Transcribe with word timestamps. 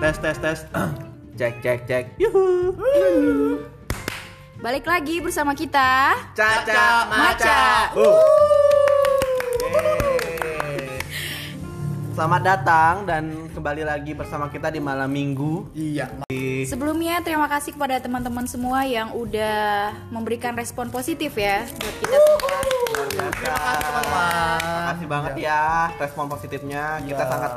Tes 0.00 0.16
tes 0.16 0.36
tes. 0.40 0.58
Cek 1.40 1.54
cek 1.60 1.78
cek. 1.84 2.04
Yuhu. 2.20 2.76
Balik 4.60 4.84
lagi 4.84 5.20
bersama 5.20 5.56
kita. 5.56 6.16
Caca 6.36 7.08
Maca. 7.08 7.92
Uh. 7.96 8.16
Selamat 12.12 12.42
datang 12.44 12.94
dan 13.08 13.48
kembali 13.56 13.88
lagi 13.88 14.12
bersama 14.12 14.52
kita 14.52 14.68
di 14.68 14.80
malam 14.80 15.08
minggu. 15.08 15.72
Iya. 15.72 16.12
Sebelumnya 16.68 17.24
terima 17.24 17.48
kasih 17.48 17.72
kepada 17.72 17.96
teman-teman 17.96 18.44
semua 18.44 18.84
yang 18.84 19.16
udah 19.16 19.96
memberikan 20.12 20.52
respon 20.52 20.92
positif 20.92 21.32
ya 21.36 21.64
buat 21.64 21.94
kita 22.00 22.16
semua. 22.20 22.58
Luar 22.90 23.08
biasa. 23.08 23.52
Terima 24.60 24.84
kasih 24.92 25.06
banget 25.08 25.32
ya 25.40 25.62
respon 25.96 26.24
positifnya. 26.28 26.84
Kita 27.00 27.24
Iya. 27.24 27.32
sangat 27.32 27.52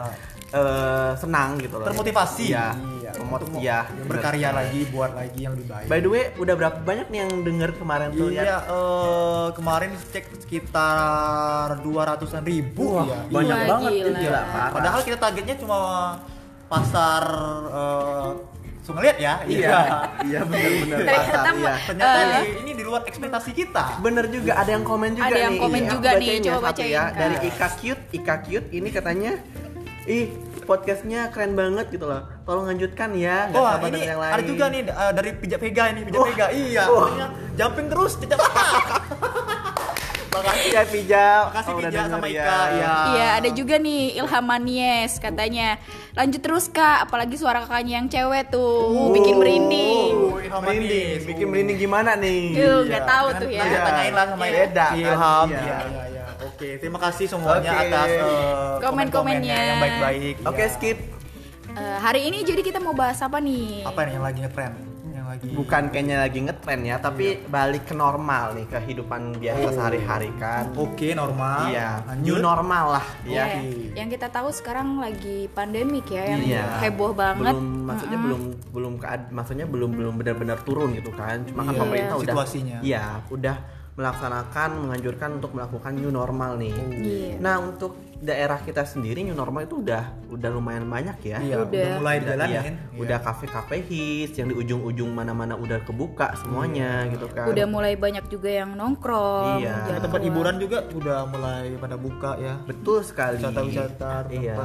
eh, 0.54 1.12
senang 1.18 1.58
gitu 1.58 1.76
loh. 1.76 1.86
Termotivasi. 1.86 2.46
Iya. 2.48 2.68
Iya. 2.78 3.12
Iya, 3.56 3.80
berkarya 4.04 4.50
bener. 4.50 4.58
lagi, 4.60 4.80
buat 4.90 5.12
lagi 5.12 5.40
yang 5.40 5.54
lebih 5.54 5.68
baik. 5.68 5.86
By 5.86 6.00
the 6.00 6.10
way, 6.10 6.24
udah 6.36 6.56
berapa 6.56 6.78
banyak 6.80 7.08
nih 7.08 7.20
yang 7.20 7.32
denger 7.42 7.70
kemarin 7.76 8.10
tuh 8.12 8.30
Iya, 8.30 8.42
ya? 8.44 8.58
eh, 8.66 9.48
kemarin 9.54 9.92
cek 10.08 10.26
sekitar 10.40 11.78
200-an 11.80 12.44
ribu 12.44 12.86
Wah, 12.92 13.06
ya. 13.06 13.20
banyak 13.28 13.58
Wah, 13.60 13.70
banget 13.70 13.92
gila. 13.94 14.18
gila, 14.20 14.42
parah. 14.44 14.72
Padahal 14.72 15.00
kita 15.04 15.18
targetnya 15.20 15.56
cuma 15.58 15.78
pasar 16.66 17.24
eh 17.70 18.32
Sungai 18.84 19.04
Liat 19.06 19.18
ya. 19.18 19.34
Iya, 19.48 19.80
iya 20.28 20.40
benar-benar. 20.44 20.98
Ternyata 21.00 21.50
iya. 21.56 21.74
Ternyata 21.88 22.20
Eh. 22.20 22.28
di- 22.36 22.56
ini 22.60 22.72
di 22.76 22.84
luar 22.84 23.02
ekspektasi 23.06 23.52
kita. 23.54 23.84
Bener 23.98 24.28
juga, 24.28 24.60
ada 24.60 24.68
yang 24.68 24.84
komen 24.84 25.16
juga 25.16 25.24
Ada 25.26 25.40
yang 25.40 25.56
nih. 25.56 25.62
komen 25.62 25.80
Iya, 25.80 25.90
juga 25.90 26.10
nih, 26.14 26.28
ya 26.28 26.36
coba 26.36 26.52
satu 26.52 26.66
bacain, 26.68 26.92
ya. 26.92 27.04
Dari 27.14 27.36
Ika 27.48 27.68
Cute, 27.80 28.04
Ika 28.12 28.36
Cute 28.44 28.68
ini 28.72 28.90
katanya, 28.92 29.32
ih 30.06 30.28
podcastnya 30.64 31.28
keren 31.30 31.54
banget 31.54 31.88
gitu 31.90 32.04
loh. 32.04 32.24
Tolong 32.44 32.68
lanjutkan 32.68 33.12
ya. 33.14 33.48
nggak 33.48 33.58
Wah 33.58 33.74
sabar 33.78 33.88
ini 33.90 34.00
yang 34.02 34.20
ada 34.20 34.36
lain. 34.36 34.46
juga 34.46 34.66
nih 34.68 34.82
eh, 34.84 35.12
dari 35.12 35.30
pijat 35.34 35.60
Vega 35.60 35.84
ini 35.90 36.00
pijat 36.04 36.20
Wah. 36.20 36.28
Vega 36.28 36.48
iya 36.52 36.84
katanya 36.86 37.28
jumping 37.54 37.88
terus 37.88 38.12
pijat 38.16 38.40
Makasih 40.34 40.70
ya 40.72 40.84
Pija. 40.84 41.26
Makasih 41.46 41.72
Oh, 41.72 41.78
Pija 41.78 42.02
sama 42.10 42.26
ya. 42.26 42.42
Ika 42.42 42.58
ya. 42.74 42.94
Iya, 43.08 43.28
ada 43.38 43.50
juga 43.54 43.76
nih 43.78 44.18
Ilham 44.18 44.42
Manies 44.44 45.22
katanya. 45.22 45.78
Lanjut 46.12 46.42
terus 46.42 46.66
Kak, 46.68 47.06
apalagi 47.06 47.38
suara 47.38 47.62
kakaknya 47.62 48.02
yang 48.02 48.10
cewek 48.10 48.50
tuh, 48.50 48.82
Uh, 48.90 49.14
bikin 49.14 49.38
merinding. 49.38 50.10
Oh, 50.12 50.42
Ilham 50.42 50.58
Merinding, 50.60 51.18
bikin 51.24 51.46
merinding 51.48 51.78
gimana 51.78 52.18
nih? 52.18 52.50
Iya, 52.52 52.74
nggak 52.82 53.04
tahu 53.06 53.26
kan 53.30 53.40
tuh 53.40 53.50
ya. 53.50 53.62
Nanti 53.62 53.78
tanyain 53.80 54.12
lah 54.12 54.26
sama 54.28 54.42
Beda, 54.44 54.66
kan? 54.84 54.98
Ilham. 54.98 55.48
Iya. 55.48 55.62
Iya, 55.62 55.78
iya, 55.86 56.04
iya. 56.10 56.23
Oke, 56.54 56.78
terima 56.78 57.00
kasih 57.02 57.26
semuanya 57.26 57.72
Oke. 57.72 57.82
atas 57.84 58.10
eh, 58.14 58.74
Komen-komennya. 58.80 59.58
yang 59.58 59.80
baik-baik. 59.80 60.36
Oke, 60.44 60.58
Iya. 60.60 60.70
skip. 60.70 60.98
Eh, 61.74 61.98
hari 61.98 62.30
ini 62.30 62.46
jadi 62.46 62.62
kita 62.62 62.78
mau 62.78 62.94
bahas 62.94 63.18
apa 63.20 63.42
nih? 63.42 63.82
Apa 63.82 64.06
nih 64.06 64.14
yang 64.14 64.24
lagi 64.24 64.40
ngetrend? 64.40 64.76
Yang 65.10 65.26
lagi 65.28 65.46
Bukan 65.52 65.84
kayaknya 65.90 66.18
lagi 66.20 66.40
ngetren 66.40 66.82
ya, 66.84 66.96
tapi 67.00 67.26
balik 67.48 67.84
ke 67.84 67.96
normal 67.96 68.54
nih 68.54 68.70
kehidupan 68.70 69.22
biasa 69.36 69.66
Oh. 69.66 69.74
sehari-hari 69.74 70.30
kan. 70.38 70.70
Oke, 70.76 71.12
normal. 71.12 71.60
Iya, 71.68 72.06
Lanjut. 72.06 72.22
new 72.24 72.38
normal 72.40 72.86
lah 72.94 73.06
ya. 73.24 73.46
Iya, 73.58 73.66
Yang 73.96 74.10
kita 74.12 74.28
tahu 74.30 74.50
sekarang 74.52 75.02
lagi 75.02 75.50
pandemik 75.50 76.06
ya, 76.08 76.24
yang 76.30 76.42
Iya. 76.44 76.66
heboh 76.82 77.12
banget. 77.12 77.50
Belum 77.50 77.66
maksudnya 77.84 78.20
belum 78.20 78.42
belum 78.70 78.94
kead- 79.00 79.32
maksudnya 79.32 79.66
belum 79.66 79.90
belum 79.92 80.14
benar-benar 80.16 80.62
turun 80.62 80.94
gitu 80.94 81.10
kan. 81.10 81.42
Cuma 81.44 81.66
kan 81.66 81.74
Iya, 81.74 81.82
pemerintah 81.82 82.16
udah 82.16 82.26
situasinya. 82.30 82.78
Iya, 82.80 83.04
udah 83.28 83.58
melaksanakan 83.94 84.90
menganjurkan 84.90 85.38
untuk 85.38 85.54
melakukan 85.54 85.94
new 85.94 86.10
normal 86.10 86.58
nih. 86.58 86.74
Iya. 86.74 87.38
Nah, 87.38 87.62
untuk 87.62 87.94
daerah 88.18 88.58
kita 88.58 88.82
sendiri 88.84 89.22
new 89.22 89.36
normal 89.36 89.68
itu 89.68 89.84
udah 89.84 90.16
udah 90.32 90.50
lumayan 90.50 90.88
banyak 90.88 91.18
ya. 91.22 91.38
Iya, 91.38 91.56
udah, 91.62 91.70
Udah. 91.70 91.94
mulai 92.00 92.16
Udah, 92.18 92.26
dijalanin. 92.26 92.74
iya. 92.74 92.98
Udah 92.98 93.18
kafe-kafe 93.22 93.78
hits 93.84 94.36
yang 94.40 94.48
di 94.50 94.56
ujung-ujung 94.58 95.10
mana-mana 95.12 95.54
udah 95.54 95.84
kebuka 95.84 96.34
semuanya 96.40 97.06
gitu 97.12 97.28
kan. 97.30 97.46
Udah 97.52 97.66
mulai 97.70 97.94
banyak 97.94 98.26
juga 98.28 98.50
yang 98.50 98.74
nongkrong. 98.74 99.62
Iya. 99.62 99.76
jalan 99.86 100.02
tempat 100.02 100.22
hiburan 100.24 100.56
juga 100.58 100.78
udah 100.90 101.20
mulai 101.30 101.64
pada 101.78 101.96
buka 102.00 102.32
ya. 102.42 102.56
Betul 102.66 103.06
sekali. 103.06 103.38
Wisata-wisata, 103.38 104.32
Iya. 104.32 104.56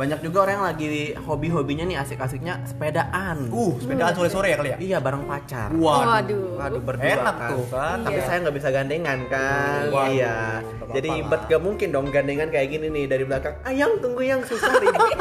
Banyak 0.00 0.24
juga 0.24 0.48
orang 0.48 0.54
yang 0.56 0.66
lagi 0.72 0.88
hobi-hobinya 1.12 1.84
nih 1.84 2.00
asik-asiknya 2.00 2.64
sepedaan. 2.64 3.52
Uh, 3.52 3.76
sepedaan 3.76 4.16
sore-sore 4.16 4.48
ya 4.48 4.56
kali 4.56 4.70
ya? 4.72 4.78
Iya 4.80 4.96
bareng 4.96 5.28
pacar. 5.28 5.68
Waduh. 5.76 6.56
Waduh 6.56 6.80
berdua 6.80 7.20
Enak 7.20 7.36
kan. 7.36 7.50
tuh 7.52 7.64
kan. 7.68 7.96
Tapi 8.08 8.16
Iya. 8.16 8.24
saya 8.24 8.36
nggak 8.40 8.56
bisa 8.56 8.68
gandengan 8.72 9.18
kan. 9.28 9.82
Waduh, 9.92 10.08
Iya. 10.08 10.36
nggak 10.64 10.94
Jadi 10.96 11.08
apa-apa 11.12 11.28
bet 11.28 11.40
lah. 11.44 11.48
gak 11.52 11.60
mungkin 11.60 11.88
dong 11.92 12.06
gandengan 12.08 12.48
kayak 12.48 12.68
gini 12.72 12.86
nih 12.88 13.04
dari 13.04 13.24
belakang. 13.28 13.54
Ayang 13.60 13.92
tunggu 14.00 14.22
yang 14.24 14.40
susah 14.40 14.72
ribet. 14.80 15.18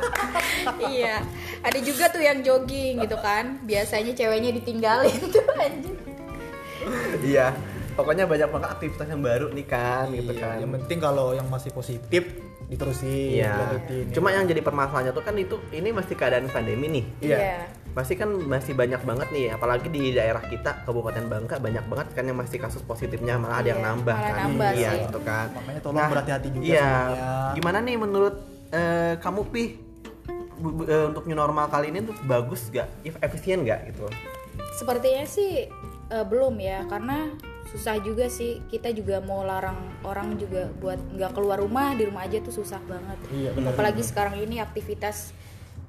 iya. 0.96 1.20
Ada 1.60 1.78
juga 1.84 2.08
tuh 2.08 2.24
yang 2.24 2.40
jogging 2.40 3.04
gitu 3.04 3.16
kan. 3.20 3.60
Biasanya 3.68 4.16
ceweknya 4.16 4.50
ditinggalin 4.56 5.20
tuh 5.28 5.44
anjir. 5.60 5.96
iya. 7.20 7.52
Pokoknya 7.92 8.24
banyak 8.24 8.48
banget 8.48 8.70
aktivitas 8.72 9.06
yang 9.12 9.20
baru 9.20 9.52
nih 9.52 9.66
kan 9.68 10.08
gitu 10.08 10.32
Iya, 10.32 10.40
kan. 10.40 10.56
Yang 10.56 10.72
penting 10.80 10.98
kalau 10.98 11.36
yang 11.36 11.44
masih 11.52 11.68
positif 11.68 12.24
diterusin, 12.70 13.34
Iya. 13.36 13.50
lanjutin. 13.58 14.04
Cuma 14.14 14.30
yang 14.30 14.46
jadi 14.46 14.62
permasalahannya 14.62 15.10
tuh 15.10 15.24
kan 15.26 15.34
itu 15.34 15.58
ini 15.70 15.90
masih 15.90 16.14
keadaan 16.14 16.46
pandemi 16.46 16.86
nih. 16.86 17.04
Iya. 17.20 17.66
Pasti 17.90 18.14
kan 18.14 18.30
masih 18.30 18.72
banyak 18.72 19.02
banget 19.02 19.28
nih, 19.30 19.50
apalagi 19.50 19.90
di 19.90 20.14
daerah 20.14 20.38
kita 20.40 20.86
Kabupaten 20.86 21.26
Bangka 21.26 21.58
banyak 21.58 21.82
banget 21.84 22.08
kan 22.14 22.22
yang 22.22 22.38
masih 22.38 22.56
kasus 22.56 22.78
positifnya 22.80 23.34
malah 23.34 23.58
ada 23.58 23.74
yang 23.74 23.82
Iya, 23.82 23.88
nambah 23.90 24.14
malah 24.14 24.30
kan. 24.30 24.42
nambah 24.46 24.70
iya 24.72 24.90
sih. 24.94 25.00
gitu 25.04 25.18
kan. 25.20 25.46
Makanya 25.50 25.80
tolong 25.82 26.06
berhati-hati 26.06 26.48
juga 26.48 26.64
Iya. 26.64 26.78
semuanya. 26.80 27.26
Gimana 27.58 27.78
nih 27.82 27.96
menurut 27.98 28.34
eh, 28.70 29.14
kamu 29.18 29.40
Pi 29.50 29.62
eh, 30.86 31.04
untuk 31.10 31.26
new 31.26 31.34
normal 31.34 31.66
kali 31.66 31.90
ini 31.90 32.06
tuh 32.06 32.14
bagus 32.22 32.70
gak? 32.70 32.86
Efisien 33.02 33.66
gak 33.66 33.90
gitu? 33.90 34.06
Sepertinya 34.72 35.26
sih 35.26 35.66
eh, 36.06 36.24
belum 36.24 36.54
ya 36.54 36.86
karena 36.86 37.34
susah 37.70 37.96
juga 37.98 38.26
sih 38.26 38.58
kita 38.66 38.90
juga 38.90 39.18
mau 39.20 39.40
larang 39.40 39.78
orang 40.02 40.34
juga 40.34 40.66
buat 40.74 40.98
nggak 41.08 41.30
keluar 41.30 41.56
rumah 41.56 41.94
di 41.94 42.02
rumah 42.02 42.22
aja 42.22 42.38
tuh 42.40 42.50
susah 42.52 42.82
banget 42.82 43.18
Iya, 43.30 43.50
benar. 43.52 43.72
apalagi 43.72 44.02
sekarang 44.02 44.34
ini 44.38 44.58
aktivitas 44.58 45.30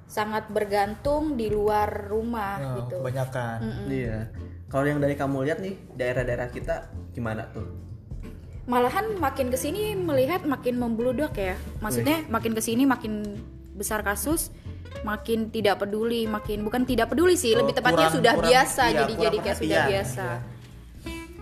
sangat 0.06 0.46
bergantung 0.48 1.34
di 1.34 1.48
luar 1.48 1.88
rumah 2.06 2.56
Nah, 2.56 2.76
gitu 2.78 3.00
kebanyakan. 3.00 3.58
Iya. 3.88 4.30
Kalau 4.68 4.86
yang 4.86 5.00
dari 5.00 5.16
kamu 5.16 5.38
lihat 5.42 5.60
nih 5.60 5.76
daerah-daerah 5.92 6.48
kita 6.48 6.76
gimana 7.12 7.50
tuh? 7.50 7.68
malahan 8.64 9.18
makin 9.18 9.50
ke 9.50 9.58
sini 9.58 9.98
melihat 9.98 10.46
makin 10.46 10.78
membludak 10.78 11.34
ya 11.34 11.58
maksudnya 11.80 12.22
makin 12.30 12.54
ke 12.54 12.62
sini 12.62 12.86
makin 12.86 13.36
besar 13.74 14.00
kasus 14.02 14.54
makin 15.02 15.50
tidak 15.50 15.82
peduli 15.82 16.24
makin 16.26 16.62
bukan 16.62 16.86
tidak 16.86 17.10
peduli 17.10 17.34
sih 17.34 17.52
Oh, 17.52 17.66
lebih 17.66 17.74
tepatnya 17.74 18.06
kurang- 18.06 18.16
sudah 18.16 18.34
kurang- 18.34 18.48
biasa 18.48 18.84
iya, 18.86 18.96
jadi 18.96 19.14
jadi 19.18 19.38
kayak 19.40 19.58
sudah 19.58 19.82
biasa 19.88 20.26
iya. 20.30 20.61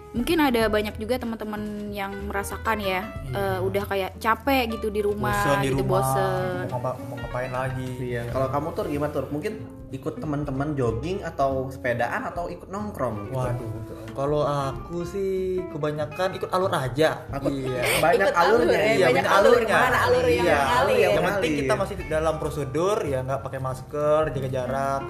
Mungkin 0.10 0.38
ada 0.40 0.66
banyak 0.68 0.98
juga 0.98 1.16
teman-teman 1.16 1.62
yang 1.90 2.10
merasakan 2.26 2.78
ya 2.78 3.06
eh, 3.30 3.60
udah 3.60 3.84
kayak 3.86 4.18
capek 4.18 4.74
gitu 4.74 4.90
di 4.90 5.00
rumah 5.00 5.38
Bosen 5.38 5.58
di 5.60 5.70
gitu 5.70 5.76
rumah, 5.80 6.02
bosen 6.02 6.66
Mau, 6.66 6.70
ngapa- 6.76 6.98
mau 7.04 7.16
ngapain 7.20 7.52
lagi? 7.52 7.90
Iya. 8.00 8.22
Kalau 8.28 8.48
kamu 8.48 8.68
tuh 8.72 8.84
gimana 8.88 9.12
tuh? 9.12 9.26
Mungkin 9.28 9.54
ikut 9.90 10.16
teman-teman 10.18 10.74
jogging 10.74 11.22
atau 11.22 11.66
sepedaan 11.68 12.22
atau 12.24 12.46
ikut 12.48 12.66
nongkrong? 12.68 13.16
Gitu. 13.24 13.38
Waduh, 13.38 13.72
kalau 14.12 14.42
aku 14.42 15.02
sih 15.04 15.34
kebanyakan 15.70 16.30
ikut 16.36 16.50
alur 16.50 16.70
aja. 16.72 17.30
Aku- 17.30 17.50
Iya. 17.52 17.82
Banyak 18.04 18.18
Ikut 18.24 18.34
alur 18.36 18.60
alurnya. 18.60 18.74
ya, 18.76 18.86
iya, 18.88 19.06
banyak 19.08 19.14
banyak 19.16 19.26
alur. 19.28 19.54
alurnya. 19.54 19.78
Mana 19.80 19.98
alur 20.00 20.24
yang 20.24 20.34
Iya, 20.40 20.58
mengalir? 20.58 20.74
alur 20.76 20.96
yang 20.96 21.12
yang 21.12 21.26
penting 21.28 21.52
kita 21.56 21.74
masih 21.76 21.96
dalam 22.08 22.36
prosedur 22.36 22.98
ya 23.04 23.20
nggak 23.22 23.42
pakai 23.42 23.60
masker 23.60 24.22
jaga 24.32 24.50
jarak 24.50 25.02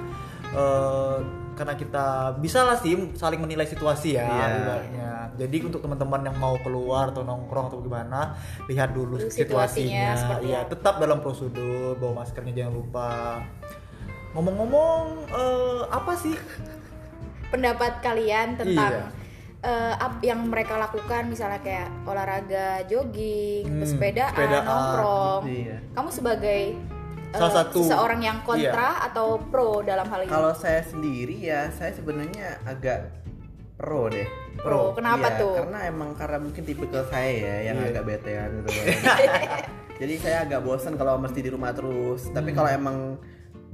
Eh, 0.49 1.17
karena 1.53 1.75
kita 1.75 2.05
bisa 2.37 2.63
lah 2.63 2.73
sih 2.73 2.95
saling 3.13 3.37
menilai 3.37 3.63
situasi 3.63 4.15
ya 4.15 4.23
Iya. 4.23 4.45
ibaratnya. 4.55 5.09
jadi 5.35 5.57
untuk 5.61 5.79
teman-teman 5.79 6.23
yang 6.23 6.37
mau 6.37 6.55
keluar 6.57 7.11
atau 7.11 7.21
nongkrong 7.21 7.67
atau 7.67 7.79
gimana 7.79 8.33
lihat 8.65 8.89
dulu 8.89 9.19
situasinya 9.19 10.15
situasinya 10.15 10.39
ya 10.41 10.59
tetap 10.65 10.97
dalam 10.97 11.19
prosedur 11.19 11.93
bawa 11.95 12.23
maskernya 12.23 12.55
jangan 12.57 12.73
lupa 12.73 13.09
ngomong-ngomong 14.31 15.01
eh, 15.27 15.81
apa 15.85 16.11
sih 16.15 16.33
pendapat 17.49 17.99
kalian 17.99 18.55
tentang 18.55 18.93
Iya. 18.95 19.05
eh, 19.61 19.93
ap- 19.97 20.21
yang 20.21 20.39
mereka 20.45 20.77
lakukan 20.77 21.27
misalnya 21.27 21.59
kayak 21.59 21.91
olahraga 22.03 22.83
jogging 22.85 23.67
Hmm, 23.69 23.83
sepedaan, 23.83 24.31
sepedaan, 24.31 24.63
nongkrong 24.63 25.41
Iya. 25.45 25.77
kamu 25.91 26.09
sebagai 26.09 26.61
eh, 27.29 27.37
Salah 27.37 27.53
satu- 27.55 27.83
seseorang 27.83 28.19
yang 28.19 28.37
kontra 28.41 29.03
atau 29.03 29.37
pro 29.39 29.81
dalam 29.81 30.05
hal 30.05 30.25
ini 30.25 30.29
Kalau 30.29 30.51
saya 30.51 30.81
sendiri 30.81 31.37
ya, 31.37 31.69
saya 31.69 31.91
sebenarnya 31.91 32.57
agak 32.63 33.13
pro 33.75 34.09
deh. 34.09 34.27
Pro, 34.57 34.91
kenapa 34.91 35.29
Iya, 35.29 35.39
tuh? 35.39 35.55
Karena 35.55 35.79
emang 35.87 36.11
karena 36.13 36.37
mungkin 36.37 36.63
tipikal 36.63 37.07
saya 37.07 37.31
ya 37.31 37.55
yang 37.71 37.79
Iya. 37.79 37.87
agak 37.89 38.03
betean 38.05 38.49
gitu. 38.59 38.69
kan. 38.69 38.85
Jadi 40.01 40.13
saya 40.17 40.37
agak 40.43 40.61
bosen 40.61 40.95
kalau 40.95 41.15
mesti 41.15 41.39
di 41.39 41.47
rumah 41.47 41.71
terus. 41.71 42.27
Tapi 42.27 42.51
kalau 42.51 42.67
emang 42.67 43.15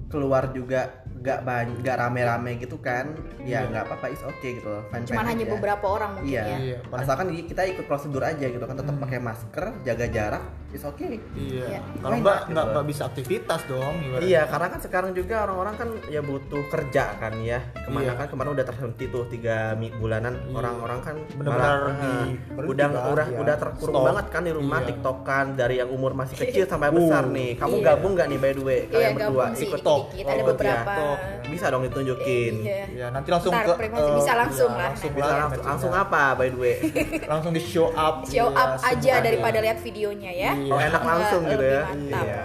keluar 0.05 0.53
juga 0.53 1.01
gak 1.17 1.41
banyak 1.41 1.81
gak 1.81 1.97
rame-rame 1.97 2.61
gitu 2.61 2.77
kan 2.77 3.17
ya 3.41 3.65
Iya. 3.65 3.73
nggak 3.73 3.83
apa-apa 3.83 4.07
is 4.07 4.21
oke 4.21 4.37
gitu 4.45 4.61
loh 4.63 4.85
fine 4.87 5.01
cuman 5.03 5.25
hanya 5.25 5.45
beberapa 5.49 5.85
orang 5.89 6.09
mungkin 6.13 6.29
iya, 6.29 6.43
ya 6.45 6.57
Iya, 6.61 6.77
asalkan 6.93 7.33
kita 7.33 7.65
ikut 7.65 7.89
prosedur 7.89 8.21
aja 8.21 8.45
gitu 8.45 8.61
kan 8.61 8.77
tetap 8.77 8.93
pakai 8.95 9.17
masker 9.17 9.65
jaga 9.81 10.05
jarak 10.05 10.43
is 10.75 10.83
okay 10.83 11.17
Iya. 11.33 11.65
Iya. 11.65 11.79
Kalau 11.97 12.15
enggak 12.15 12.37
gitu? 12.43 12.51
enggak 12.51 12.85
bisa 12.85 13.01
aktivitas 13.05 13.61
dong 13.65 13.93
ibaratnya. 13.97 14.25
Iya, 14.25 14.41
karena 14.45 14.67
kan 14.69 14.79
sekarang 14.79 15.11
juga 15.11 15.35
orang-orang 15.43 15.75
kan 15.75 15.89
ya 16.05 16.21
butuh 16.21 16.63
kerja 16.67 17.03
kan 17.15 17.33
ya. 17.39 17.59
Ke 17.73 17.89
mana 17.89 18.03
Iya. 18.05 18.13
kan 18.15 18.25
kemarin 18.27 18.51
udah 18.53 18.65
terhenti 18.65 19.05
tuh 19.07 19.23
tiga 19.25 19.57
bulanan 19.95 20.33
Iya. 20.37 20.53
orang-orang 20.53 20.99
kan 21.01 21.15
Benar-benar 21.31 21.75
eh, 21.95 22.25
berhenti 22.51 22.69
udah 22.69 22.87
kan, 22.87 23.11
udah 23.11 23.27
ya. 23.27 23.37
udah 23.39 23.55
terkurung 23.55 23.95
Stop. 23.95 24.05
banget 24.05 24.25
kan 24.29 24.41
di 24.41 24.51
rumah 24.51 24.79
Iya. 24.79 24.87
tiktokan 24.89 25.45
dari 25.55 25.75
yang 25.77 25.89
umur 25.89 26.11
masih 26.13 26.35
kecil 26.41 26.65
sampai 26.65 26.89
besar 26.91 27.23
Uh. 27.23 27.31
nih. 27.31 27.49
Kamu 27.55 27.75
Iya. 27.75 27.85
gabung 27.87 28.11
nggak 28.13 28.27
nih 28.27 28.37
by 28.37 28.51
the 28.51 28.61
way? 28.61 28.79
Iya 28.81 28.89
Kalian 28.91 29.13
berdua 29.13 29.25
gabung 29.25 29.55
sih 29.55 29.65
ikut 29.65 29.79
dikit-dikit 29.79 30.25
ada 30.25 30.33
ikut 30.35 30.45
ya. 30.45 30.51
beberapa. 30.51 30.93
Tok. 30.95 31.17
Bisa 31.45 31.65
dong 31.69 31.83
ditunjukin. 31.83 32.53
Iya. 32.59 32.85
Iya, 32.87 33.05
nanti 33.09 33.29
langsung 33.29 33.53
Ntar 33.53 33.65
ke 33.65 33.85
eh, 33.85 34.15
Bisa 34.15 34.33
langsung 34.35 34.69
iya, 34.69 34.77
lah. 34.77 34.89
Langsung 34.89 35.11
Bisa 35.11 35.33
langsung, 35.35 35.63
langsung 35.63 35.91
apa 35.93 36.23
by 36.33 36.47
the 36.47 36.57
way? 36.57 36.75
langsung 37.31 37.51
di 37.51 37.61
show 37.61 37.87
up. 37.91 38.25
Show 38.25 38.47
Iya, 38.47 38.57
up 38.57 38.71
aja 38.81 39.13
daripada 39.21 39.57
lihat 39.57 39.77
videonya 39.79 40.31
ya. 40.31 40.51
Iya. 40.65 40.73
Oh 40.73 40.79
enak 40.81 41.03
langsung 41.13 41.41
gitu 41.45 41.65
ya. 41.65 41.83
Iya. 41.93 42.43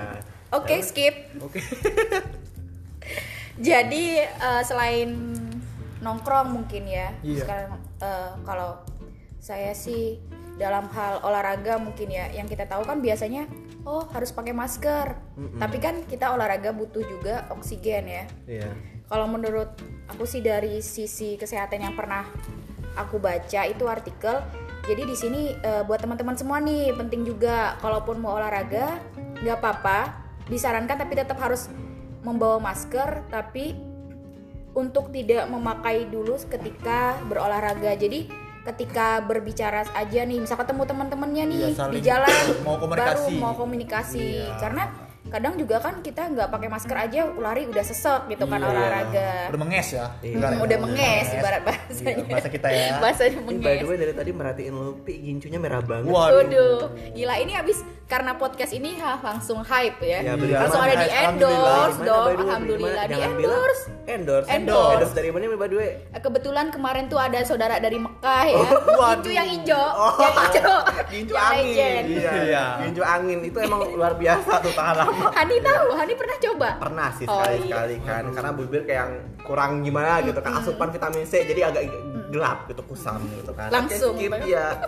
Oke, 0.52 0.76
skip. 0.84 1.14
Oke. 1.40 1.64
Jadi 3.68 4.20
eh, 4.20 4.62
selain 4.64 5.10
nongkrong 6.04 6.52
mungkin 6.52 6.84
ya. 6.84 7.16
Iya. 7.24 7.44
Sekarang 7.44 7.70
eh, 8.00 8.32
kalau 8.44 8.84
saya 9.40 9.72
sih 9.72 10.20
dalam 10.60 10.92
hal 10.92 11.24
olahraga 11.24 11.80
mungkin 11.80 12.12
ya 12.12 12.28
yang 12.36 12.44
kita 12.44 12.68
tahu 12.68 12.84
kan 12.84 13.00
biasanya 13.00 13.48
oh 13.88 14.04
harus 14.12 14.28
pakai 14.36 14.52
masker. 14.52 15.16
Tapi 15.56 15.76
kan 15.80 16.04
kita 16.04 16.36
olahraga 16.36 16.76
butuh 16.76 17.00
juga 17.00 17.48
oksigen 17.48 18.04
ya. 18.04 18.24
Iya. 18.44 18.70
Kalau 19.08 19.26
menurut 19.26 19.74
aku 20.06 20.28
sih 20.28 20.44
dari 20.44 20.84
sisi 20.84 21.34
kesehatan 21.40 21.82
yang 21.82 21.94
pernah 21.96 22.28
aku 22.94 23.16
baca 23.16 23.66
itu 23.66 23.84
artikel. 23.88 24.44
Jadi 24.90 25.02
di 25.06 25.14
sini 25.14 25.42
eh, 25.54 25.82
buat 25.86 26.02
teman-teman 26.02 26.34
semua 26.34 26.58
nih 26.58 26.90
penting 26.98 27.22
juga 27.22 27.78
kalaupun 27.78 28.18
mau 28.18 28.34
olahraga 28.34 28.98
nggak 29.38 29.56
apa-apa 29.62 29.98
disarankan 30.50 30.98
tapi 30.98 31.14
tetap 31.14 31.38
harus 31.38 31.70
membawa 32.26 32.58
masker 32.58 33.22
tapi 33.30 33.78
untuk 34.74 35.14
tidak 35.14 35.46
memakai 35.46 36.10
dulu 36.10 36.34
ketika 36.42 37.14
berolahraga. 37.26 37.94
Jadi 37.94 38.26
ketika 38.66 39.22
berbicara 39.24 39.86
aja 39.94 40.20
nih, 40.26 40.42
misal 40.42 40.58
ketemu 40.60 40.82
teman-temannya 40.86 41.44
nih 41.48 41.58
Iya, 41.58 41.68
saling 41.74 41.94
di 41.94 42.00
jalan 42.02 42.34
mau 42.66 42.76
komunikasi. 42.78 43.14
baru 43.14 43.24
mau 43.38 43.54
komunikasi. 43.54 44.20
Iya. 44.42 44.58
Karena 44.58 44.82
kadang 45.28 45.54
juga 45.54 45.76
kan 45.76 46.00
kita 46.00 46.32
nggak 46.32 46.48
pakai 46.48 46.68
masker 46.68 46.96
aja 46.96 47.28
lari 47.36 47.68
udah 47.68 47.84
sesek 47.84 48.24
gitu 48.28 48.44
kan 48.44 48.56
Iya. 48.56 48.68
olahraga. 48.68 49.30
Udah 49.52 49.60
menges 49.60 49.88
ya. 49.92 50.06
Iya. 50.20 50.48
Hmm, 50.48 50.64
udah 50.64 50.78
menges 50.80 51.26
ibarat 51.30 51.60
Iya, 51.60 51.68
bahasanya. 51.68 52.24
bahasa 52.24 52.48
kita 52.48 52.68
ya. 52.68 52.86
Bahasanya 53.04 53.30
Ini 53.30 53.44
by 53.44 53.52
the 53.52 53.60
menges. 53.60 53.84
way 53.84 53.96
dari 53.98 54.14
tadi 54.16 54.30
merhatiin 54.32 54.72
Lupi 54.72 55.14
gincunya 55.20 55.58
merah 55.58 55.82
banget. 55.84 56.08
Waduh. 56.08 56.36
Waduh, 56.40 56.78
gila 57.12 57.34
ini 57.36 57.52
habis 57.52 57.78
karena 58.06 58.34
podcast 58.34 58.72
ini 58.72 58.98
ha, 58.98 59.20
langsung 59.20 59.60
hype 59.60 60.00
ya. 60.02 60.18
Ya, 60.24 60.32
beli 60.34 60.50
langsung 60.50 60.82
ada 60.82 60.96
di 60.98 61.08
endorse 61.08 61.98
dong, 62.00 62.26
alhamdulillah 62.40 63.04
di 63.06 63.18
endorse. 63.20 63.82
Endorse. 64.08 64.46
Endorse. 64.50 64.94
Endorse 64.98 65.12
dari 65.14 65.28
mana 65.30 65.52
by 65.52 65.68
the 65.68 65.76
way? 65.76 65.90
Kebetulan 66.10 66.74
kemarin 66.74 67.06
tuh 67.06 67.20
ada 67.20 67.38
saudara 67.44 67.78
dari 67.78 68.00
Mekah 68.00 68.42
ya. 68.46 68.58
waduh. 68.90 69.20
Gincu 69.20 69.30
yang 69.30 69.46
hijau, 69.46 69.86
yang 70.18 70.34
hijau. 70.42 70.76
Gincu 71.06 71.34
angin. 71.36 72.02
Iya. 72.08 72.30
Iya. 72.42 72.64
Gincu 72.82 73.02
angin 73.04 73.38
itu 73.44 73.58
emang 73.60 73.80
luar 73.94 74.16
biasa 74.16 74.58
tuh 74.58 74.72
lama. 74.74 75.09
Hani 75.38 75.56
tahu, 75.60 75.86
Hani 75.92 76.12
pernah 76.14 76.36
coba. 76.40 76.68
Pernah 76.78 77.08
sih 77.14 77.24
Oh, 77.24 77.36
sekali-sekali 77.36 77.96
kan 78.02 78.22
karena 78.30 78.50
bibir 78.50 78.82
kayak 78.82 78.98
yang 78.98 79.12
kurang 79.40 79.70
gimana 79.80 80.20
gitu 80.22 80.38
kan 80.38 80.52
asupan 80.56 80.88
vitamin 80.88 81.24
C 81.24 81.42
jadi 81.42 81.60
agak 81.68 81.82
gelap 82.30 82.66
gitu 82.66 82.82
kusam 82.84 83.18
gitu 83.34 83.52
kan. 83.52 83.68
Oke, 83.68 83.74
Langsung. 83.74 84.14
skip 84.14 84.32
ya. 84.44 84.66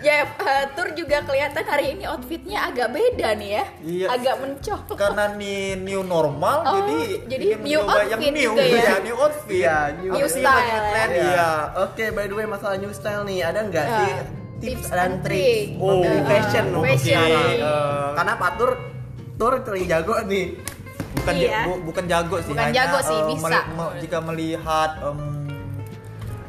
Ya, 0.00 0.22
eh, 0.24 0.64
tur 0.72 0.94
juga 0.94 1.20
kelihatan 1.20 1.66
hari 1.66 1.92
ini 1.92 2.06
outfitnya 2.06 2.70
agak 2.70 2.94
beda 2.94 3.34
nih 3.34 3.50
ya. 3.50 3.64
Iya. 3.82 4.06
Agak 4.08 4.34
mencolok. 4.38 4.94
Karena 4.96 5.24
nih 5.34 5.74
new 5.76 6.00
normal 6.00 6.56
Oh, 6.62 6.72
jadi 6.78 6.96
jadi 7.26 7.46
new 7.58 7.82
mencoba 7.82 8.00
yang 8.00 8.10
outfit 8.16 8.32
new 8.32 8.42
juga 8.46 8.62
ya? 8.62 8.70
Iya, 8.72 8.94
new 9.02 9.16
outfit. 9.18 9.50
Iya, 9.52 9.76
new 9.98 10.10
New 10.14 10.28
style 10.30 10.70
ya? 10.70 11.04
Iya. 11.10 11.50
Oke, 11.82 12.04
by 12.08 12.24
the 12.24 12.34
way 12.34 12.46
masalah 12.46 12.76
new 12.78 12.92
style 12.94 13.26
nih, 13.26 13.38
ada 13.42 13.60
nggak 13.66 13.84
Ah, 13.84 13.96
sih 13.98 14.10
tips, 14.60 14.66
tips 14.78 14.88
dan 14.90 15.00
and 15.10 15.14
trik 15.20 15.74
trick. 15.74 15.82
oh, 15.82 15.98
di 15.98 16.08
Ah, 16.10 16.22
fashion 16.22 16.64
untuk 16.70 16.84
fashion. 16.86 17.16
sekarang? 17.16 17.52
Eh, 17.58 18.08
Karena 18.14 18.32
Pak 18.36 18.52
Tur 18.54 18.70
jago 19.82 20.14
nih. 20.24 20.46
bukan 21.10 21.34
Iya. 21.34 21.60
bu- 21.66 21.82
bukan 21.82 22.04
jago 22.06 22.36
sih 22.38 22.50
Bukan 22.50 22.64
hanya, 22.64 22.76
jago 22.78 22.98
sih, 23.02 23.12
eh, 23.12 23.24
bisa. 23.26 23.42
meli- 23.42 23.68
me- 23.74 23.94
jika 23.98 24.18
melihat 24.22 24.90
em, 25.02 25.18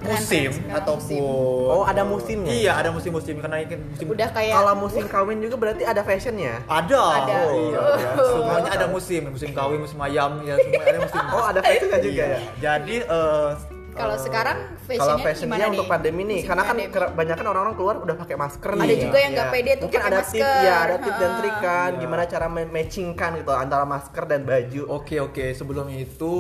musim 0.01 0.49
ataupun 0.67 1.21
Oh, 1.67 1.83
ada 1.83 2.01
musimnya? 2.01 2.49
iya 2.49 2.73
ada 2.73 2.89
musim-musim 2.89 3.37
karena 3.37 3.57
ini 3.57 3.69
kan 3.69 3.79
musim 3.83 4.05
Udah 4.07 4.29
kayak 4.29 4.53
Kalau 4.55 4.73
musim 4.75 5.05
kawin 5.05 5.37
juga 5.39 5.55
berarti 5.55 5.83
ada 5.83 6.01
fashionnya. 6.01 6.57
ada, 6.63 7.01
Ada. 7.19 7.35
Oh, 7.39 7.53
iya, 7.53 7.77
Oh. 7.77 7.95
iya. 7.95 8.09
semuanya 8.17 8.69
ada 8.71 8.87
musim 8.87 9.21
musim 9.27 9.49
kawin 9.51 9.77
musim 9.77 9.99
ayam 9.99 10.41
ya 10.41 10.57
semua 10.57 10.83
ada 10.83 10.99
musim 10.99 11.21
Oh, 11.35 11.45
ada 11.45 11.59
fashionnya 11.59 11.99
juga 11.99 12.23
Iya. 12.23 12.25
ya. 12.27 12.39
jadi 12.59 12.95
eh, 13.03 13.49
kalau 13.91 14.15
eh, 14.15 14.21
sekarang 14.21 14.57
Kalau 14.57 15.15
fashionnya 15.17 15.23
fashionnya 15.23 15.57
gimana 15.57 15.71
untuk 15.71 15.85
nih? 15.85 15.93
pandemi 15.93 16.21
nih, 16.23 16.41
karena 16.43 16.63
kan 16.63 16.75
pandemi. 16.75 16.91
kebanyakan 16.91 17.45
orang-orang 17.47 17.75
keluar 17.75 17.95
udah 17.99 18.15
pakai 18.15 18.35
masker 18.35 18.71
nih. 18.73 18.83
Ada 18.83 18.95
juga 18.97 19.17
yang 19.17 19.31
nggak 19.31 19.47
Iya. 19.47 19.55
pede 19.55 19.71
tuh 19.71 19.81
Mungkin 19.81 19.99
pakai 19.99 20.09
ada 20.09 20.19
tips, 20.19 20.31
masker. 20.31 20.59
ya 20.61 20.75
ada 20.77 20.95
tips 20.97 21.17
dan 21.17 21.31
trik 21.37 21.57
kan, 21.57 21.89
Iya. 21.91 21.99
gimana 21.99 22.23
cara 22.25 22.47
matchingkan 22.47 23.31
gitu 23.37 23.51
antara 23.51 23.85
masker 23.85 24.23
dan 24.25 24.41
baju. 24.43 24.81
Oke 24.89 25.15
oke 25.17 25.45
sebelum 25.51 25.87
itu 25.89 26.33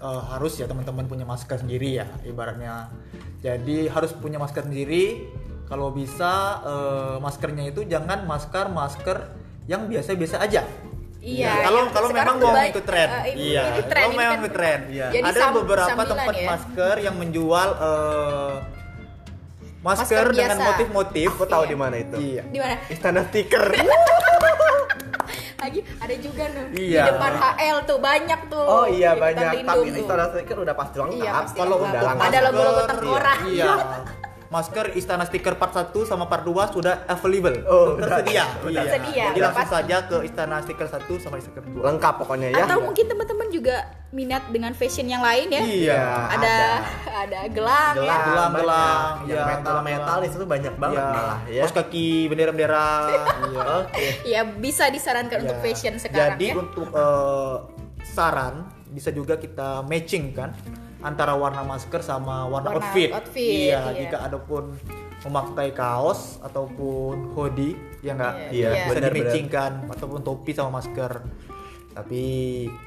eh, 0.00 0.22
harus 0.32 0.52
ya 0.56 0.64
teman-teman 0.64 1.04
punya 1.04 1.24
masker 1.24 1.60
sendiri 1.60 1.96
ya 1.96 2.08
ibaratnya. 2.22 2.88
Jadi 3.40 3.84
harus 3.86 4.12
punya 4.12 4.36
masker 4.36 4.64
sendiri. 4.64 5.28
Kalau 5.64 5.92
bisa 5.92 6.32
eh, 6.60 7.16
maskernya 7.18 7.68
itu 7.68 7.84
jangan 7.84 8.24
masker 8.24 8.68
masker 8.68 9.18
yang 9.64 9.86
biasa-biasa 9.86 10.40
aja. 10.40 10.64
Iya. 11.20 11.46
Ya, 11.46 11.54
kalau 11.62 11.80
kalau 11.90 12.08
memang 12.10 12.36
mau 12.38 12.48
baik- 12.50 12.72
ikut 12.72 12.84
tren. 12.84 13.08
eh, 13.12 13.24
iya. 13.34 13.62
ikut 13.70 13.86
tren, 13.86 14.02
Kalau 14.02 14.16
memang 14.16 14.24
kan- 14.30 14.40
ikut 14.40 14.52
tren. 14.52 14.80
Iya. 14.88 15.06
Jadi 15.10 15.26
Ada 15.26 15.36
sam- 15.38 15.54
beberapa 15.54 16.02
tempat 16.02 16.34
ya. 16.34 16.48
masker 16.48 16.96
yang 16.98 17.14
menjual 17.14 17.68
eh, 17.78 18.52
masker, 19.80 20.00
Masker 20.00 20.26
dengan 20.34 20.58
motif-motif. 20.62 21.28
Aku 21.30 21.44
tahu 21.46 21.62
Iya. 21.62 21.68
di 21.68 21.76
mana 21.76 21.96
itu. 21.98 22.16
Iya. 22.16 22.42
Di 22.46 22.58
mana? 22.58 22.74
Istana 22.86 23.20
stiker. 23.22 23.64
Lagi 25.60 25.80
ada 25.94 26.14
juga 26.16 26.44
tuh 26.48 26.64
Iya. 26.72 27.04
di 27.04 27.10
depan 27.12 27.32
HL 27.36 27.78
tuh 27.84 27.98
banyak 28.00 28.40
tuh. 28.48 28.64
Oh 28.64 28.86
iya 28.88 29.12
banyak, 29.14 29.60
tapi. 29.60 29.92
Istana 29.94 30.24
stiker 30.32 30.56
udah 30.58 30.72
pasti 30.74 30.96
lengkap. 30.96 31.20
Iya, 31.20 31.30
pasti 31.38 31.58
Kalau 31.58 31.76
lengkap. 31.78 32.00
untuk 32.02 32.24
Ada 32.24 32.38
logo-logo 32.42 32.82
tengkorak. 32.86 33.38
Iya. 33.46 33.72
Masker 34.50 34.98
Istana 34.98 35.22
Stiker 35.22 35.54
part 35.54 35.70
1 35.70 35.94
sama 36.02 36.26
part 36.26 36.42
2 36.42 36.50
sudah 36.74 37.06
available. 37.06 37.54
Oh, 37.64 37.94
tersedia. 37.94 38.50
udah. 38.58 38.66
Iya. 38.66 38.80
Tersedia, 38.82 39.24
Jadi 39.24 39.38
udah 39.38 39.46
langsung 39.46 39.62
pasti. 39.62 39.76
saja 39.78 39.96
ke 40.02 40.16
Istana 40.26 40.56
Stiker 40.58 40.88
1 40.90 41.22
sama 41.22 41.34
Stiker 41.38 41.62
2. 41.64 41.78
Lengkap 41.80 42.14
pokoknya 42.18 42.48
ya. 42.50 42.66
Atau 42.66 42.82
mungkin 42.82 43.06
teman-teman 43.06 43.46
juga 43.48 43.76
minat 44.10 44.42
dengan 44.50 44.74
fashion 44.74 45.06
yang 45.06 45.22
lain 45.22 45.46
ya. 45.48 45.62
Iya. 45.62 46.02
Ada 46.32 46.54
ada 47.06 47.38
gelang, 47.46 47.94
ya. 47.94 48.02
gelang, 48.02 48.22
Gelang, 48.26 48.50
gelang, 48.50 48.50
banyak. 48.50 49.14
iya, 49.22 49.34
yang 49.36 49.46
metal 49.48 49.70
gelang, 49.70 49.84
metal 49.86 50.02
gelang. 50.02 50.18
di 50.20 50.28
situ 50.28 50.44
banyak 50.44 50.74
banget 50.76 50.98
Iya. 50.98 51.14
malah 51.14 51.38
ya. 51.46 51.62
Kaos 51.62 51.74
kaki 51.76 52.06
bendera-bendera. 52.26 52.88
Iya. 53.46 53.60
Oke. 53.78 54.06
Ya 54.26 54.40
bisa 54.44 54.84
disarankan 54.88 55.38
untuk 55.40 55.58
Ya. 55.58 55.62
fashion 55.62 55.94
sekarang 55.96 56.34
Jadi 56.34 56.46
ya. 56.48 56.54
untuk 56.56 56.88
eh, 56.90 57.54
saran 58.04 58.54
bisa 58.88 59.10
juga 59.10 59.38
kita 59.38 59.86
matching 59.86 60.34
kan 60.34 60.50
antara 61.00 61.32
warna 61.32 61.62
masker 61.62 62.00
sama 62.00 62.44
warna, 62.44 62.70
Warna 62.70 62.84
outfit. 62.84 63.10
outfit, 63.10 63.72
Iya, 63.72 63.80
iya. 63.88 63.98
jika 63.98 64.16
ada 64.20 64.38
pun 64.38 64.76
memakai 65.20 65.70
kaos 65.70 66.40
ataupun 66.40 67.32
hoodie 67.32 67.76
ya 68.00 68.12
enggak 68.14 68.34
Iya, 68.48 68.68
iya. 68.68 68.68
bisa 68.86 68.98
Benar, 68.98 69.10
dimatchingkan 69.10 69.72
ataupun 69.90 70.20
topi 70.20 70.50
sama 70.52 70.78
masker. 70.78 71.12
Tapi 71.90 72.22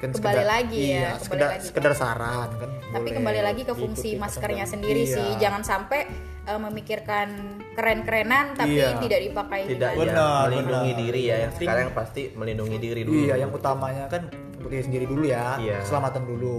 kan 0.00 0.10
Kembali 0.10 0.16
sekedar, 0.16 0.48
lagi 0.48 0.80
ya, 0.80 0.88
iya, 0.88 1.08
kembali 1.12 1.20
sekedar, 1.20 1.48
lagi. 1.50 1.64
sekedar 1.68 1.92
saran 1.92 2.48
kan. 2.50 2.70
Tapi 2.88 2.98
boleh 3.04 3.14
kembali 3.14 3.40
lagi 3.44 3.62
ke 3.62 3.74
fungsi 3.74 4.08
maskernya 4.16 4.64
sendiri 4.64 5.02
Iya. 5.04 5.14
sih. 5.14 5.28
Jangan 5.36 5.62
sampai 5.62 6.00
eh, 6.44 6.60
memikirkan 6.60 7.28
keren-kerenan 7.72 8.52
tapi 8.52 8.76
Iya. 8.76 9.00
tidak 9.00 9.20
dipakai 9.22 9.60
Tidak 9.66 9.90
ya, 9.90 9.98
Benar, 9.98 10.44
melindungi 10.46 10.92
benar. 10.92 11.02
diri 11.02 11.20
ya. 11.22 11.36
Yang 11.38 11.40
Penting- 11.40 11.56
sekarang 11.64 11.82
yang 11.82 11.94
pasti 11.94 12.22
melindungi 12.30 12.76
diri 12.78 13.00
dulu. 13.02 13.16
Iya, 13.18 13.34
yang 13.38 13.50
utamanya 13.50 14.04
kan 14.06 14.22
untuk 14.54 14.68
diri 14.68 14.82
sendiri 14.82 15.04
dulu 15.04 15.24
ya. 15.24 15.56
Iya. 15.56 15.80
Keselamatan 15.80 16.22
dulu. 16.22 16.58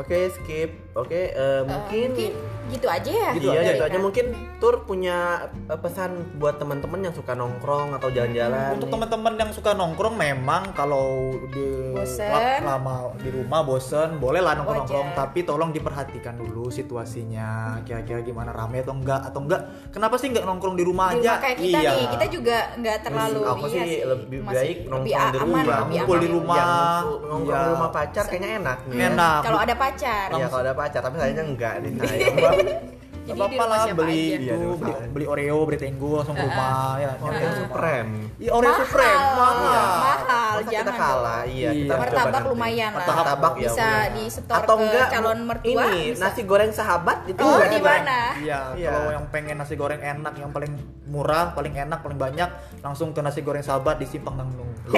Oke, 0.00 0.18
skip. 0.30 0.70
Oke, 0.92 1.28
eh, 1.28 1.28
Eh, 1.30 1.60
mungkin 1.62 2.08
mungkin 2.10 2.32
gitu 2.68 2.86
aja 2.86 3.10
ya. 3.10 3.30
gitu 3.32 3.46
Iya, 3.46 3.60
aja, 3.60 3.70
gitu 3.72 3.84
aja 3.84 3.92
kan. 3.92 4.00
mungkin 4.00 4.26
tur 4.56 4.74
punya 4.82 5.18
eh, 5.66 5.76
pesan 5.76 6.10
buat 6.34 6.56
teman-teman 6.56 7.02
yang 7.02 7.12
suka 7.12 7.32
nongkrong 7.32 7.92
atau 7.92 8.08
jalan-jalan. 8.08 8.74
Untuk 8.74 8.88
teman-teman 8.88 9.34
yang 9.36 9.50
suka 9.50 9.70
nongkrong 9.72 10.14
memang 10.14 10.72
kalau 10.72 11.04
di 11.46 11.92
Bosen. 11.92 12.30
la- 12.62 12.62
lama 12.72 12.94
di 13.16 13.28
rumah 13.28 13.60
bosen 13.60 14.16
boleh 14.16 14.38
lah 14.38 14.54
nongkrong-nongkrong 14.54 15.08
tapi 15.12 15.42
tolong 15.42 15.68
diperhatikan 15.68 16.34
dulu 16.34 16.70
situasinya 16.70 17.48
kira-kira 17.82 18.22
gimana 18.22 18.50
rame 18.50 18.80
atau 18.80 18.94
enggak 18.94 19.20
atau 19.22 19.40
enggak 19.40 19.60
kenapa 19.90 20.14
sih 20.16 20.30
enggak 20.30 20.44
nongkrong 20.44 20.74
di 20.74 20.82
rumah 20.82 21.10
Di 21.10 21.20
aja 21.20 21.28
rumah 21.28 21.42
kayak 21.42 21.58
kita 21.58 21.78
iya 21.78 21.90
nih, 21.90 22.06
kita 22.08 22.26
juga 22.30 22.56
nggak 22.74 22.96
terlalu 23.02 23.40
aku 23.42 23.66
iya 23.66 23.82
sih 23.82 23.90
lebih 24.06 24.38
Masih 24.40 24.54
baik 24.54 24.76
lebih 24.76 24.88
nongkrong 24.88 25.04
di 25.04 25.16
aman, 25.36 25.42
rumah, 25.42 25.60
lebih 25.60 25.74
ngumpul 25.90 26.14
aman. 26.14 26.22
di 26.22 26.28
rumah. 26.30 26.56
Ngumpul- 26.56 27.20
nongkrong 27.20 27.42
Iya. 27.50 27.60
di 27.60 27.70
rumah 27.70 27.90
pacar 27.90 28.24
kayaknya 28.24 28.50
enak 28.56 28.78
nih. 28.86 28.98
enak 29.08 29.40
Kalau 29.42 29.58
ada 29.58 29.74
pacar. 29.74 29.88
Iya, 30.30 30.46
kalau 30.46 30.62
ada 30.62 30.72
pacar, 30.72 31.00
tapi 31.00 31.16
sayangnya 31.16 31.44
enggak 31.44 31.74
nih 31.80 31.90
sayang. 31.98 32.36
Jadi 33.20 33.36
Apa 33.36 33.52
di 33.52 33.58
lah 33.60 33.80
beli 33.92 34.24
aja. 34.26 34.38
Iya, 34.40 34.54
itu 34.56 34.58
di 34.58 34.64
rumah 34.64 34.78
beli, 34.80 35.12
beli 35.12 35.26
Oreo, 35.28 35.58
beli 35.62 35.78
Tenggo 35.78 36.18
langsung 36.18 36.34
ke 36.34 36.42
rumah 36.42 36.98
ya. 36.98 37.10
Oreo 37.14 37.30
rumah. 37.38 37.52
Supreme. 37.54 38.12
Iya 38.40 38.50
Oreo 38.50 38.72
Supreme 38.74 39.20
mahal. 39.20 39.60
mahal 39.60 40.16
Masa 40.50 40.58
kita 40.58 40.70
jangan 40.72 40.94
kalah, 40.96 41.40
dong. 41.44 41.52
iya. 41.52 41.70
Iya. 41.70 41.84
Kita 41.84 41.94
martabak 42.00 42.32
nanti. 42.32 42.48
lumayan 42.48 42.90
lah 42.90 43.06
Martabak 43.06 43.52
ya, 43.52 43.60
bisa 43.60 43.76
lumayan. 43.76 44.10
disetor 44.16 44.56
Atau 44.56 44.74
ke 44.74 44.82
enggak 44.82 45.06
calon 45.12 45.38
mertua 45.44 45.70
ini 45.86 46.00
bisa. 46.10 46.22
nasi 46.24 46.42
goreng 46.42 46.72
sahabat 46.72 47.18
itu 47.28 47.38
oh 47.38 47.60
di 47.60 47.78
mana 47.78 48.18
Iya, 48.40 48.58
Iya. 48.74 48.88
kalau 48.90 49.10
yang 49.12 49.26
pengen 49.28 49.56
nasi 49.60 49.74
goreng 49.76 50.00
enak, 50.00 50.32
yang 50.34 50.50
paling 50.50 50.72
murah, 51.06 51.52
paling 51.52 51.74
enak, 51.76 51.98
paling 52.00 52.18
banyak, 52.18 52.48
langsung 52.80 53.12
ke 53.12 53.20
nasi 53.20 53.40
goreng 53.40 53.62
sahabat 53.62 54.00
di 54.00 54.08
Simpang 54.08 54.34
Nangnung. 54.34 54.72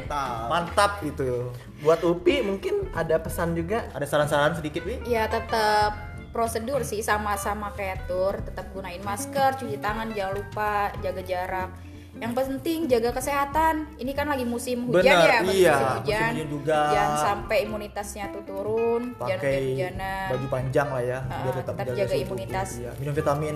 Mantap. 0.00 0.46
Mantap 0.48 0.92
itu. 1.04 1.52
Buat 1.84 2.00
Upi 2.06 2.40
mungkin 2.40 2.88
ada 2.96 3.20
pesan 3.20 3.52
juga. 3.52 3.84
Ada 3.92 4.06
saran-saran 4.08 4.56
sedikit, 4.56 4.86
Wi? 4.88 5.02
ya 5.04 5.28
tetap 5.28 6.12
prosedur 6.32 6.80
sih 6.80 7.04
sama-sama 7.04 7.68
kayak 7.76 8.08
tur 8.08 8.40
tetap 8.40 8.72
gunain 8.72 9.04
masker 9.04 9.60
cuci 9.60 9.76
tangan 9.76 10.08
jangan 10.16 10.40
lupa 10.40 10.88
jaga 11.04 11.20
jarak 11.20 11.70
yang 12.14 12.32
penting 12.32 12.84
jaga 12.86 13.10
kesehatan 13.10 13.88
ini 13.96 14.12
kan 14.12 14.28
lagi 14.28 14.44
musim 14.44 14.84
hujan 14.84 15.00
Benar, 15.02 15.24
ya 15.24 15.38
musim 15.40 15.56
iya, 15.58 15.76
hujan 15.96 16.30
musim 16.30 16.48
juga. 16.52 16.78
jangan 16.92 17.16
sampai 17.18 17.56
imunitasnya 17.64 18.24
tuh 18.30 18.42
turun 18.44 19.02
jangan 19.16 19.32
Pakai 19.32 19.52
hujan-hujanan 19.56 20.26
baju 20.28 20.46
panjang 20.48 20.88
lah 20.88 21.02
ya, 21.02 21.18
Ah, 21.22 21.40
biar 21.40 21.54
tetap, 21.56 21.74
jaga 21.78 22.04
tubuh. 22.04 22.22
imunitas. 22.22 22.68
Iya, 22.76 22.90
minum 22.96 23.14
vitamin. 23.14 23.54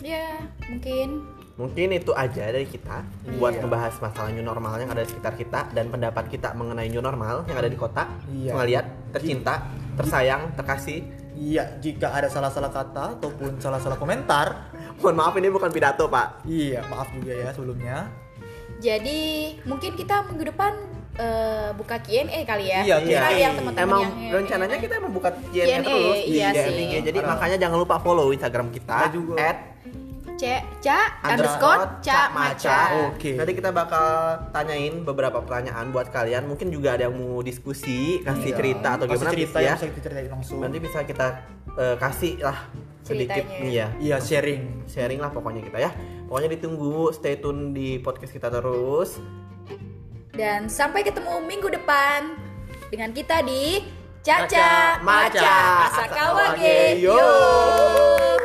ya 0.00 0.26
mungkin 0.64 1.08
Mungkin 1.58 1.90
itu 1.90 2.14
aja 2.14 2.54
dari 2.54 2.62
kita 2.64 3.02
buat 3.34 3.58
ngebahas 3.58 3.98
masalah 3.98 4.30
new 4.30 4.46
normal 4.46 4.78
yang 4.78 4.94
ada 4.94 5.02
di 5.02 5.10
sekitar 5.10 5.34
kita 5.34 5.66
dan 5.68 5.90
pendapat 5.90 6.30
kita 6.30 6.54
mengenai 6.54 6.86
new 6.86 7.02
normal 7.02 7.42
yang 7.44 7.58
ada 7.58 7.66
di 7.66 7.74
kota. 7.74 8.06
Iya. 8.30 8.54
Ngeliat, 8.54 8.86
tercinta, 9.10 9.66
tersayang, 9.98 10.54
terkasih. 10.54 11.02
Iya, 11.38 11.78
jika 11.78 12.10
ada 12.10 12.26
salah-salah 12.26 12.66
kata 12.68 13.14
ataupun 13.14 13.56
salah-salah 13.56 13.94
komentar, 13.94 14.74
Mohon 14.98 15.14
maaf 15.16 15.34
ini 15.34 15.46
bukan 15.48 15.70
pidato, 15.70 16.04
Pak. 16.06 16.42
iya, 16.44 16.82
maaf 16.84 17.06
juga 17.12 17.30
ya 17.32 17.48
sebelumnya. 17.48 18.10
jadi 18.76 19.18
mungkin 19.64 19.94
kita 19.94 20.22
minggu 20.24 20.44
depan 20.48 20.70
eh, 21.14 21.70
buka 21.72 21.98
Q&A 21.98 22.42
kali 22.44 22.66
ya 22.68 22.82
Iya, 22.84 22.96
Q&A. 23.00 23.30
yang 23.36 23.54
teman-teman 23.54 23.86
Emang 23.88 24.02
yang 24.18 24.34
rencananya 24.36 24.76
kita 24.76 24.94
mau 24.98 25.10
buka 25.10 25.30
Q&A 25.48 25.78
terus 25.80 26.18
di 26.20 26.30
iya 26.32 26.48
DM 26.48 26.62
sih. 26.64 26.74
IG. 26.80 26.94
Jadi 27.04 27.18
makanya 27.20 27.56
jangan 27.56 27.78
lupa 27.80 27.98
follow 27.98 28.30
Instagram 28.30 28.70
kita 28.70 28.96
Ada 29.00 29.10
juga. 29.10 29.34
at 29.36 29.58
C 30.38 30.42
ca 30.78 31.18
underscore 31.20 31.98
ca 31.98 32.30
maca 32.30 32.78
Oke. 33.10 33.34
Nanti 33.34 33.52
kita 33.52 33.74
bakal 33.74 34.06
tanyain 34.48 35.02
beberapa 35.02 35.42
pertanyaan 35.42 35.90
buat 35.90 36.08
kalian. 36.08 36.46
Mungkin 36.46 36.70
juga 36.70 36.94
ada 36.94 37.10
yang 37.10 37.18
mau 37.18 37.42
diskusi, 37.42 38.22
kasih 38.22 38.54
Iya. 38.54 38.56
cerita 38.56 38.88
atau 38.94 39.04
Kasih 39.04 39.18
gimana 39.18 39.32
cerita 39.34 39.58
ya. 39.58 39.74
bisa 39.74 39.86
kita 39.90 40.00
ceritain 40.00 40.30
langsung. 40.30 40.58
Nanti 40.62 40.78
bisa 40.78 40.98
kita 41.02 41.26
eh, 41.74 41.96
kasih 41.98 42.32
lah 42.38 42.58
sedikit 43.02 43.42
Ceritanya. 43.42 43.66
iya 43.66 43.86
Iya, 43.98 44.16
sharing. 44.18 44.86
sharing 44.86 45.18
lah 45.18 45.30
pokoknya 45.30 45.60
kita 45.60 45.78
ya. 45.80 45.90
Pokoknya 46.24 46.54
ditunggu, 46.54 47.10
stay 47.10 47.34
tune 47.36 47.72
di 47.72 47.98
podcast 47.98 48.30
kita 48.30 48.46
terus. 48.48 49.18
Dan 50.30 50.70
sampai 50.70 51.02
ketemu 51.02 51.42
minggu 51.42 51.66
depan 51.68 52.38
dengan 52.86 53.10
kita 53.10 53.42
di 53.42 53.82
Caca 54.20 54.46
Caca 54.46 54.70
Maca. 55.00 55.34
Maca 55.34 55.58
Asakawa 55.88 56.46
Asakawa 56.46 56.46
ge. 56.54 56.78
Yo. 57.00 57.10
Yo. 57.10 58.37